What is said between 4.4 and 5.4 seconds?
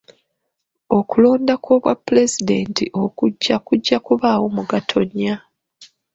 mu Gatonnya